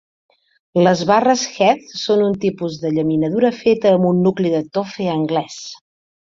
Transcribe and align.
Les 0.85 1.01
barres 1.09 1.43
Heath 1.65 1.93
són 2.03 2.23
un 2.29 2.33
tipus 2.45 2.79
de 2.85 2.93
llaminadura 2.95 3.53
feta 3.59 3.93
amb 3.99 4.09
un 4.13 4.25
nucli 4.29 4.55
de 4.55 4.63
toffee 4.79 5.13
anglès. 5.19 5.61